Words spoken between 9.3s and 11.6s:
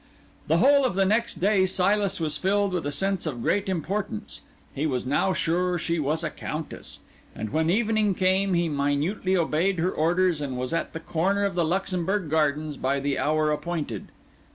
obeyed her orders and was at the corner of